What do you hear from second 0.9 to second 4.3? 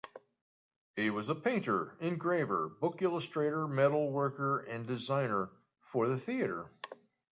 He was a painter, engraver, book illustrator, metal